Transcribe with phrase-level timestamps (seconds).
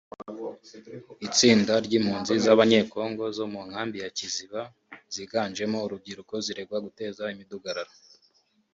[1.27, 4.61] Itsinda ry’Impunzi z’Abanyekongo zo mu nkambi ya Kiziba
[5.13, 7.93] ziganjemo urubyiruko ziregwa guteza imidugararo…